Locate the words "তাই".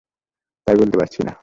0.67-0.75